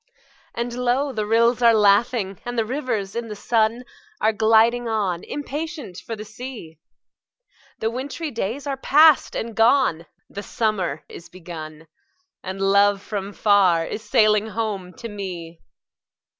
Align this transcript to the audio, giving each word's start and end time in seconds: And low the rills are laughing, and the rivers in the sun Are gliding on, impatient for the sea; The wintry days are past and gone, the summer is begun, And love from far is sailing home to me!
And 0.55 0.73
low 0.73 1.13
the 1.13 1.27
rills 1.27 1.61
are 1.61 1.75
laughing, 1.75 2.41
and 2.43 2.57
the 2.57 2.65
rivers 2.65 3.15
in 3.15 3.27
the 3.27 3.35
sun 3.35 3.83
Are 4.19 4.33
gliding 4.33 4.87
on, 4.87 5.23
impatient 5.23 5.99
for 5.99 6.15
the 6.15 6.25
sea; 6.25 6.79
The 7.77 7.91
wintry 7.91 8.31
days 8.31 8.65
are 8.65 8.77
past 8.77 9.35
and 9.35 9.53
gone, 9.55 10.07
the 10.27 10.41
summer 10.41 11.03
is 11.07 11.29
begun, 11.29 11.85
And 12.41 12.59
love 12.59 13.03
from 13.03 13.31
far 13.31 13.85
is 13.85 14.03
sailing 14.03 14.47
home 14.47 14.91
to 14.93 15.07
me! 15.07 15.61